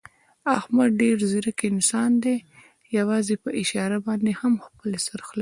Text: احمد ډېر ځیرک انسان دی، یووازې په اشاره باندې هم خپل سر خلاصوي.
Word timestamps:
احمد 0.57 0.89
ډېر 1.01 1.17
ځیرک 1.31 1.59
انسان 1.71 2.11
دی، 2.23 2.37
یووازې 2.97 3.35
په 3.43 3.49
اشاره 3.61 3.97
باندې 4.07 4.31
هم 4.41 4.53
خپل 4.65 4.89
سر 5.05 5.19
خلاصوي. 5.27 5.39